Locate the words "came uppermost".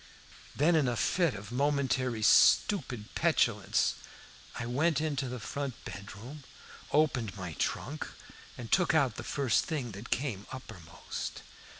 10.09-11.43